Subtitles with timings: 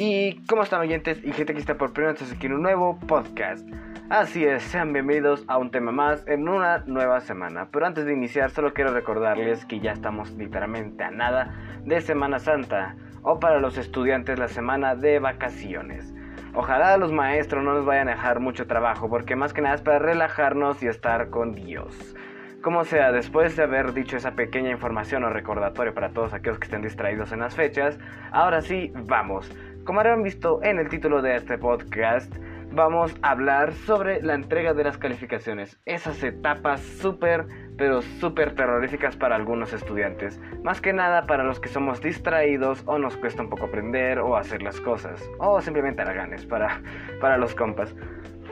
[0.00, 3.00] ¿Y cómo están oyentes y gente que está por primera vez aquí en un nuevo
[3.00, 3.68] podcast?
[4.08, 7.66] Así es, sean bienvenidos a un tema más en una nueva semana.
[7.72, 11.52] Pero antes de iniciar, solo quiero recordarles que ya estamos literalmente a nada
[11.84, 16.14] de Semana Santa o para los estudiantes la semana de vacaciones.
[16.54, 19.82] Ojalá los maestros no nos vayan a dejar mucho trabajo porque más que nada es
[19.82, 22.14] para relajarnos y estar con Dios.
[22.62, 26.64] Como sea, después de haber dicho esa pequeña información o recordatorio para todos aquellos que
[26.64, 27.98] estén distraídos en las fechas,
[28.32, 29.50] ahora sí, vamos.
[29.88, 32.30] Como habrán visto en el título de este podcast,
[32.72, 35.80] vamos a hablar sobre la entrega de las calificaciones.
[35.86, 37.46] Esas etapas súper,
[37.78, 40.42] pero súper terroríficas para algunos estudiantes.
[40.62, 44.36] Más que nada para los que somos distraídos o nos cuesta un poco aprender o
[44.36, 45.26] hacer las cosas.
[45.38, 46.82] O simplemente haraganes para,
[47.18, 47.94] para los compas.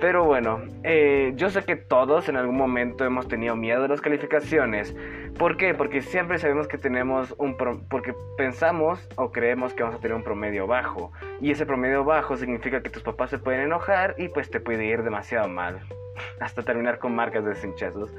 [0.00, 4.00] Pero bueno, eh, yo sé que todos en algún momento hemos tenido miedo de las
[4.00, 4.96] calificaciones.
[5.38, 5.74] ¿Por qué?
[5.74, 7.56] Porque siempre sabemos que tenemos un...
[7.56, 11.12] porque pensamos o creemos que vamos a tener un promedio bajo.
[11.42, 14.86] Y ese promedio bajo significa que tus papás se pueden enojar y pues te puede
[14.86, 15.80] ir demasiado mal.
[16.40, 18.14] Hasta terminar con marcas de cinchazos.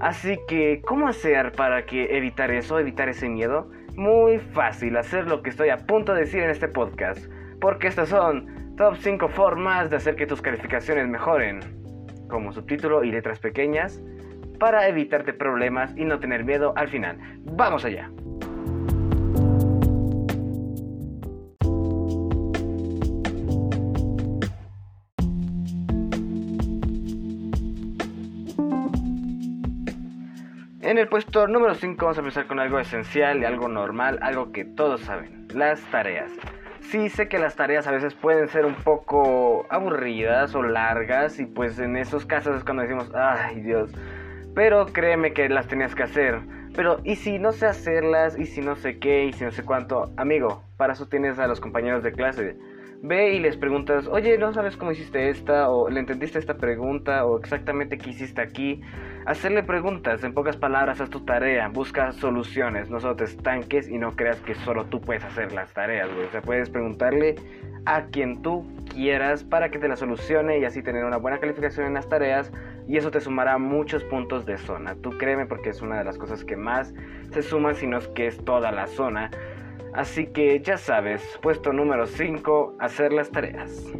[0.00, 3.68] Así que, ¿cómo hacer para que evitar eso, evitar ese miedo?
[3.96, 7.26] Muy fácil, hacer lo que estoy a punto de decir en este podcast.
[7.60, 11.60] Porque estas son Top 5 formas de hacer que tus calificaciones mejoren,
[12.28, 14.02] como subtítulo y letras pequeñas,
[14.58, 17.18] para evitarte problemas y no tener miedo al final.
[17.44, 18.10] ¡Vamos allá!
[30.84, 34.52] En el puesto número 5 vamos a empezar con algo esencial y algo normal, algo
[34.52, 36.30] que todos saben, las tareas.
[36.82, 41.46] Sí sé que las tareas a veces pueden ser un poco aburridas o largas y
[41.46, 43.90] pues en esos casos es cuando decimos, ay Dios,
[44.54, 46.40] pero créeme que las tenías que hacer.
[46.74, 48.38] Pero ¿y si no sé hacerlas?
[48.38, 49.26] ¿Y si no sé qué?
[49.26, 50.12] ¿Y si no sé cuánto?
[50.16, 52.56] Amigo, para eso tienes a los compañeros de clase.
[53.02, 55.68] Ve y les preguntas, oye, ¿no sabes cómo hiciste esta?
[55.68, 57.26] ¿O le entendiste esta pregunta?
[57.26, 58.80] ¿O exactamente qué hiciste aquí?
[59.26, 63.98] Hacerle preguntas, en pocas palabras, haz tu tarea, busca soluciones, no solo te estanques y
[63.98, 66.26] no creas que solo tú puedes hacer las tareas, güey.
[66.26, 67.36] O sea, puedes preguntarle
[67.84, 71.86] a quien tú quieras para que te la solucione y así tener una buena calificación
[71.86, 72.52] en las tareas
[72.86, 74.94] y eso te sumará muchos puntos de zona.
[74.96, 76.94] Tú créeme porque es una de las cosas que más
[77.32, 79.30] se suman, si no es que es toda la zona.
[79.94, 83.92] Así que ya sabes, puesto número 5, hacer las tareas.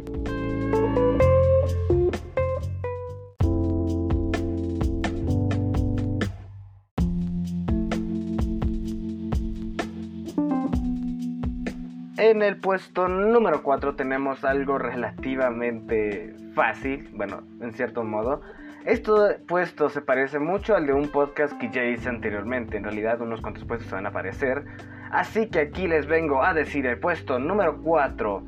[12.17, 18.39] En el puesto número 4 tenemos algo relativamente fácil, bueno, en cierto modo.
[18.85, 19.11] Este
[19.45, 22.77] puesto se parece mucho al de un podcast que ya hice anteriormente.
[22.77, 24.63] En realidad unos cuantos puestos se van a aparecer.
[25.11, 28.43] Así que aquí les vengo a decir el puesto número 4.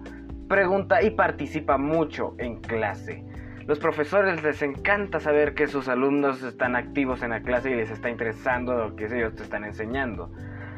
[0.47, 3.25] Pregunta y participa mucho en clase.
[3.65, 7.91] Los profesores les encanta saber que sus alumnos están activos en la clase y les
[7.91, 10.31] está interesando lo que ellos te están enseñando.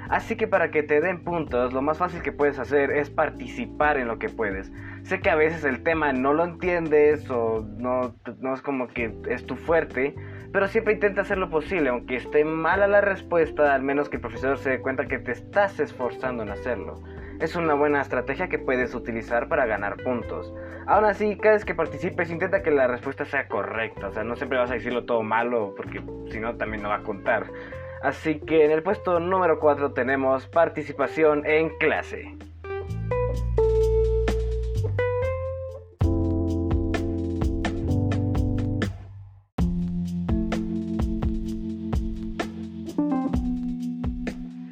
[0.09, 3.97] Así que para que te den puntos, lo más fácil que puedes hacer es participar
[3.97, 4.71] en lo que puedes.
[5.03, 8.15] Sé que a veces el tema no lo entiendes o no,
[8.53, 10.15] es como que es tu fuerte,
[10.51, 14.21] pero siempre intenta hacer lo posible, aunque esté mala la respuesta, al menos que el
[14.21, 17.03] profesor se dé cuenta que te estás esforzando en hacerlo.
[17.39, 20.51] Es una buena estrategia que puedes utilizar para ganar puntos.
[20.87, 24.07] Aún así, cada vez que participes, intenta que la respuesta sea correcta.
[24.07, 26.95] O sea, no siempre vas a decirlo todo malo, porque si no, también no va
[26.95, 27.45] a contar.
[28.01, 32.37] Así que en el puesto número 4 tenemos participación en clase.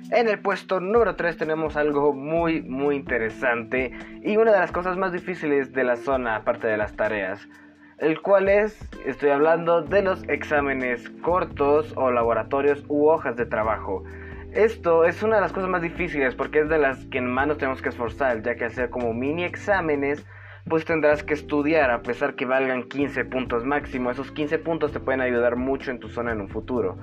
[0.10, 3.92] En el puesto número 3 tenemos algo muy muy interesante
[4.24, 7.48] y una de las cosas más difíciles de la zona aparte de las tareas,
[7.98, 14.04] el cual es, estoy hablando de los exámenes cortos o laboratorios u hojas de trabajo.
[14.54, 17.58] Esto es una de las cosas más difíciles porque es de las que más nos
[17.58, 20.26] tenemos que esforzar, ya que hacer como mini exámenes
[20.70, 24.12] pues tendrás que estudiar a pesar que valgan 15 puntos máximo.
[24.12, 26.98] Esos 15 puntos te pueden ayudar mucho en tu zona en un futuro.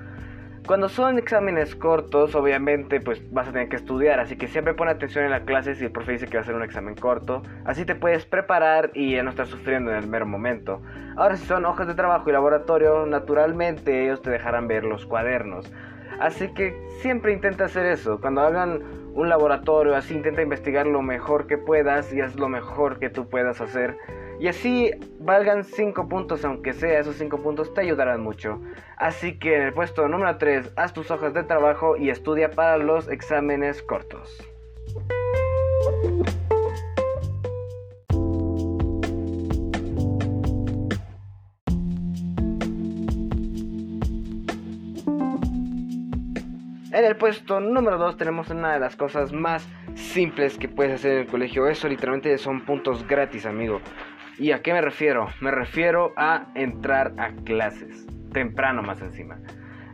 [0.66, 4.88] Cuando son exámenes cortos, obviamente, pues vas a tener que estudiar, así que siempre pon
[4.88, 7.42] atención en la clase si el profe dice que va a ser un examen corto,
[7.66, 10.80] así te puedes preparar y no estar sufriendo en el mero momento.
[11.16, 15.70] Ahora, si son hojas de trabajo y laboratorio, naturalmente ellos te dejarán ver los cuadernos.
[16.18, 18.18] Así que siempre intenta hacer eso.
[18.18, 18.80] Cuando hagan
[19.12, 23.28] un laboratorio así, intenta investigar lo mejor que puedas y haz lo mejor que tú
[23.28, 23.98] puedas hacer
[24.40, 24.90] y así
[25.20, 28.60] valgan 5 puntos, aunque sea esos 5 puntos te ayudarán mucho.
[28.96, 32.78] Así que en el puesto número 3, haz tus hojas de trabajo y estudia para
[32.78, 34.42] los exámenes cortos.
[46.92, 51.12] En el puesto número 2 tenemos una de las cosas más simples que puedes hacer
[51.12, 51.66] en el colegio.
[51.66, 53.80] Eso literalmente son puntos gratis, amigo.
[54.38, 55.28] ¿Y a qué me refiero?
[55.40, 58.06] Me refiero a entrar a clases.
[58.32, 59.38] Temprano más encima.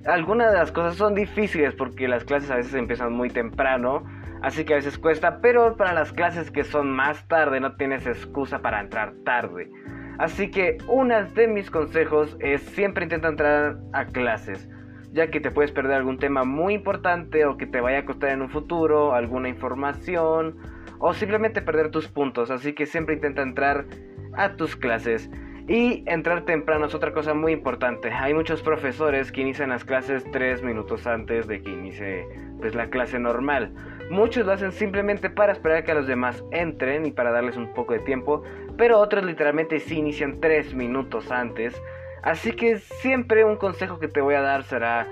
[0.06, 4.04] Algunas de las cosas son difíciles porque las clases a veces empiezan muy temprano.
[4.42, 5.40] Así que a veces cuesta.
[5.42, 9.70] Pero para las clases que son más tarde no tienes excusa para entrar tarde.
[10.18, 14.68] Así que uno de mis consejos es siempre intenta entrar a clases
[15.12, 18.30] ya que te puedes perder algún tema muy importante o que te vaya a costar
[18.30, 20.56] en un futuro, alguna información
[20.98, 22.50] o simplemente perder tus puntos.
[22.50, 23.86] Así que siempre intenta entrar
[24.34, 25.30] a tus clases.
[25.68, 28.10] Y entrar temprano es otra cosa muy importante.
[28.10, 32.26] Hay muchos profesores que inician las clases 3 minutos antes de que inicie
[32.58, 33.72] pues, la clase normal.
[34.10, 37.92] Muchos lo hacen simplemente para esperar que los demás entren y para darles un poco
[37.92, 38.42] de tiempo,
[38.76, 41.80] pero otros literalmente sí inician 3 minutos antes
[42.22, 45.06] Así que siempre un consejo que te voy a dar será,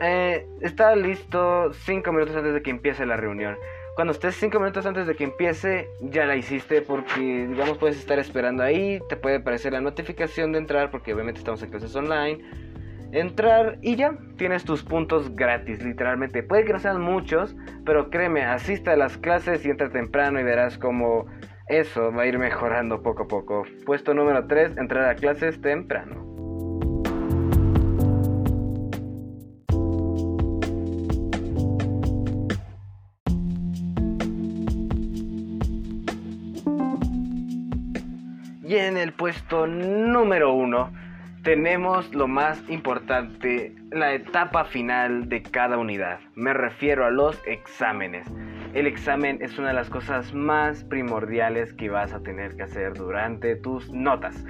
[0.00, 3.56] eh, estar listo 5 minutos antes de que empiece la reunión.
[3.98, 8.16] Cuando estés 5 minutos antes de que empiece, ya la hiciste porque, digamos, puedes estar
[8.20, 12.38] esperando ahí, te puede aparecer la notificación de entrar porque obviamente estamos en clases online.
[13.10, 16.44] Entrar y ya tienes tus puntos gratis, literalmente.
[16.44, 20.44] Puede que no sean muchos, pero créeme, asista a las clases y entra temprano y
[20.44, 21.26] verás como
[21.66, 23.64] eso va a ir mejorando poco a poco.
[23.84, 26.27] Puesto número 3, entrar a clases temprano.
[38.68, 40.92] Y en el puesto número uno
[41.42, 46.20] tenemos lo más importante, la etapa final de cada unidad.
[46.34, 48.26] Me refiero a los exámenes.
[48.74, 52.92] El examen es una de las cosas más primordiales que vas a tener que hacer
[52.92, 54.44] durante tus notas.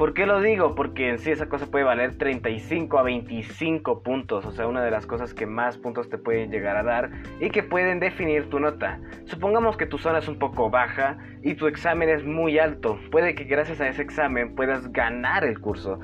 [0.00, 0.74] ¿Por qué lo digo?
[0.74, 4.90] Porque en sí esa cosa puede valer 35 a 25 puntos, o sea, una de
[4.90, 8.60] las cosas que más puntos te pueden llegar a dar y que pueden definir tu
[8.60, 8.98] nota.
[9.26, 12.98] Supongamos que tu zona es un poco baja y tu examen es muy alto.
[13.10, 16.00] Puede que gracias a ese examen puedas ganar el curso.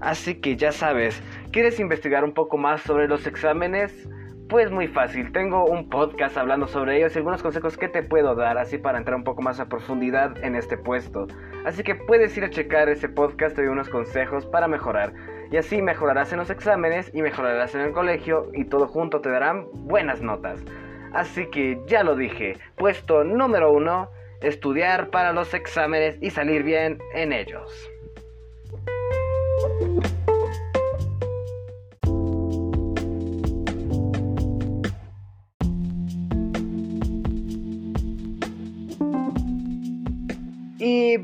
[0.00, 4.08] Así que ya sabes, ¿quieres investigar un poco más sobre los exámenes?
[4.48, 8.34] Pues muy fácil, tengo un podcast hablando sobre ellos y algunos consejos que te puedo
[8.34, 11.26] dar así para entrar un poco más a profundidad en este puesto.
[11.64, 15.12] Así que puedes ir a checar ese podcast, doy unos consejos para mejorar.
[15.50, 19.30] Y así mejorarás en los exámenes y mejorarás en el colegio y todo junto te
[19.30, 20.62] darán buenas notas.
[21.12, 24.10] Así que ya lo dije, puesto número uno,
[24.40, 27.91] estudiar para los exámenes y salir bien en ellos.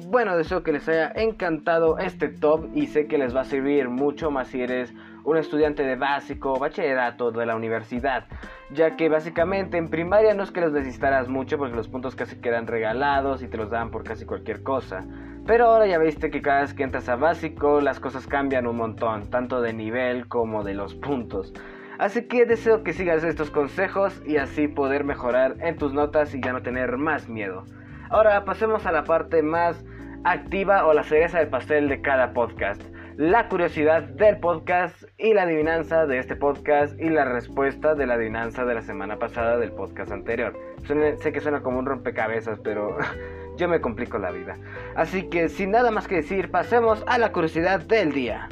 [0.06, 3.88] Bueno, deseo que les haya encantado este top y sé que les va a servir
[3.88, 4.92] mucho más si eres
[5.24, 8.24] un estudiante de básico, bachillerato de la universidad,
[8.70, 12.36] ya que básicamente en primaria no es que los necesitaras mucho porque los puntos casi
[12.36, 15.04] quedan regalados y te los dan por casi cualquier cosa.
[15.46, 18.76] Pero ahora ya viste que cada vez que entras a básico las cosas cambian un
[18.76, 21.52] montón, tanto de nivel como de los puntos.
[21.98, 26.40] Así que deseo que sigas estos consejos y así poder mejorar en tus notas y
[26.40, 27.64] ya no tener más miedo.
[28.10, 29.84] Ahora pasemos a la parte más
[30.24, 32.82] activa o la cereza del pastel de cada podcast.
[33.16, 38.14] La curiosidad del podcast y la adivinanza de este podcast y la respuesta de la
[38.14, 40.56] adivinanza de la semana pasada del podcast anterior.
[40.84, 42.96] sé que suena como un rompecabezas, pero
[43.56, 44.54] yo me complico la vida.
[44.94, 48.48] Así que sin nada más que decir, pasemos a la curiosidad del día.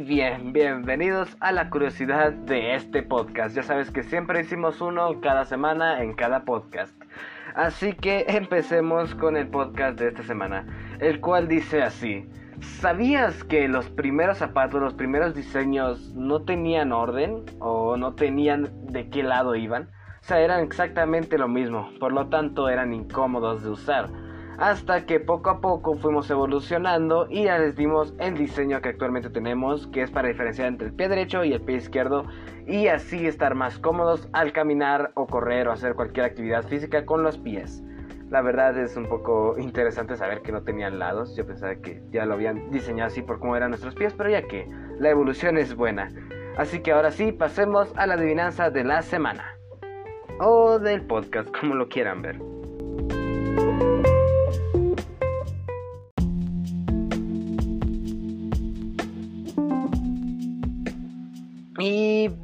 [0.00, 3.56] Bien, bienvenidos a la curiosidad de este podcast.
[3.56, 6.94] Ya sabes que siempre hicimos uno cada semana en cada podcast.
[7.54, 10.66] Así que empecemos con el podcast de esta semana,
[11.00, 12.28] el cual dice así.
[12.60, 19.08] ¿Sabías que los primeros zapatos, los primeros diseños no tenían orden o no tenían de
[19.08, 19.84] qué lado iban?
[20.20, 24.10] O sea, eran exactamente lo mismo, por lo tanto eran incómodos de usar
[24.58, 29.30] hasta que poco a poco fuimos evolucionando y ya les dimos el diseño que actualmente
[29.30, 32.26] tenemos, que es para diferenciar entre el pie derecho y el pie izquierdo
[32.66, 37.22] y así estar más cómodos al caminar o correr o hacer cualquier actividad física con
[37.22, 37.82] los pies.
[38.30, 42.24] La verdad es un poco interesante saber que no tenían lados, yo pensaba que ya
[42.26, 45.76] lo habían diseñado así por cómo eran nuestros pies, pero ya que la evolución es
[45.76, 46.10] buena.
[46.56, 49.58] Así que ahora sí, pasemos a la adivinanza de la semana.
[50.40, 52.55] O del podcast, como lo quieran ver.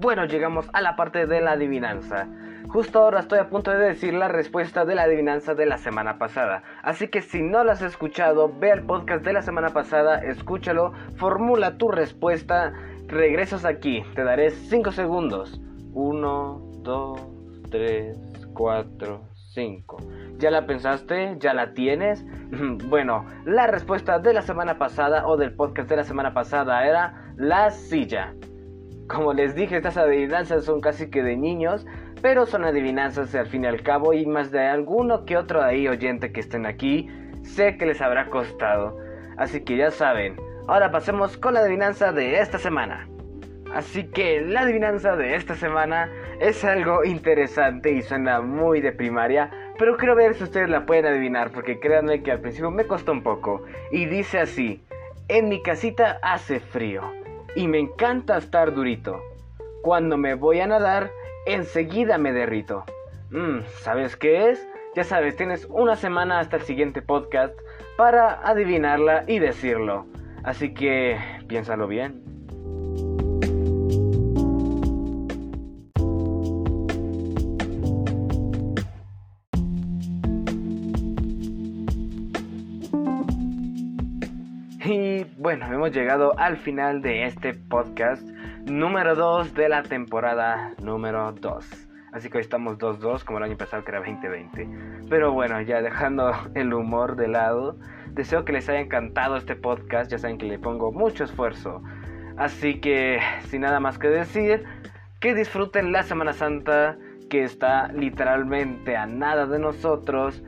[0.02, 2.26] Bueno, llegamos a la parte de la adivinanza.
[2.68, 6.18] Justo ahora estoy a punto de decir la respuesta de la adivinanza de la semana
[6.18, 6.64] pasada.
[6.82, 10.92] Así que si no la has escuchado, ve el podcast de la semana pasada, escúchalo,
[11.16, 12.72] formula tu respuesta,
[13.06, 15.60] regresas aquí, te daré 5 segundos.
[15.94, 17.20] 1, 2,
[17.70, 18.18] 3,
[18.54, 19.20] 4,
[19.54, 19.96] 5.
[20.38, 21.36] ¿Ya la pensaste?
[21.38, 22.26] ¿Ya la tienes?
[22.88, 27.32] bueno, la respuesta de la semana pasada o del podcast de la semana pasada era
[27.36, 28.34] la silla.
[29.08, 31.86] Como les dije, estas adivinanzas son casi que de niños,
[32.22, 35.88] pero son adivinanzas al fin y al cabo y más de alguno que otro ahí
[35.88, 37.08] oyente que estén aquí,
[37.42, 38.96] sé que les habrá costado.
[39.36, 40.36] Así que ya saben,
[40.68, 43.08] ahora pasemos con la adivinanza de esta semana.
[43.74, 49.50] Así que la adivinanza de esta semana es algo interesante y suena muy de primaria,
[49.78, 53.12] pero quiero ver si ustedes la pueden adivinar porque créanme que al principio me costó
[53.12, 53.64] un poco.
[53.90, 54.84] Y dice así,
[55.28, 57.21] en mi casita hace frío
[57.54, 59.20] y me encanta estar durito.
[59.82, 61.10] Cuando me voy a nadar,
[61.46, 62.84] enseguida me derrito.
[63.30, 64.66] Mm, ¿Sabes qué es?
[64.94, 67.58] Ya sabes, tienes una semana hasta el siguiente podcast
[67.96, 70.06] para adivinarla y decirlo.
[70.44, 71.18] Así que
[71.48, 72.31] piénsalo bien.
[85.58, 88.22] Bueno, hemos llegado al final de este podcast
[88.64, 91.88] número 2 de la temporada número 2.
[92.14, 94.66] Así que hoy estamos 2-2 como el año pasado que era 2020.
[95.10, 97.76] Pero bueno, ya dejando el humor de lado,
[98.12, 100.10] deseo que les haya encantado este podcast.
[100.10, 101.82] Ya saben que le pongo mucho esfuerzo.
[102.38, 104.64] Así que sin nada más que decir,
[105.20, 106.96] que disfruten la Semana Santa
[107.28, 110.42] que está literalmente a nada de nosotros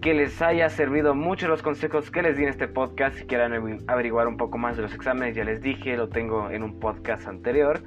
[0.00, 3.16] que les haya servido mucho los consejos que les di en este podcast.
[3.16, 6.62] Si quieran averiguar un poco más de los exámenes, ya les dije, lo tengo en
[6.62, 7.80] un podcast anterior.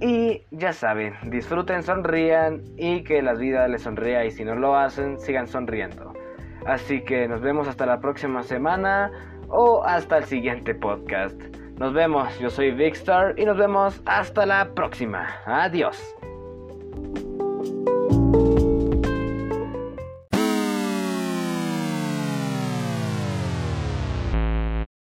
[0.00, 4.76] Y ya saben, disfruten, sonrían y que la vida les sonría y si no lo
[4.76, 6.12] hacen, sigan sonriendo.
[6.66, 9.10] Así que nos vemos hasta la próxima semana
[9.48, 11.40] o hasta el siguiente podcast.
[11.78, 15.28] Nos vemos, yo soy Vicstar y nos vemos hasta la próxima.
[15.46, 16.16] Adiós.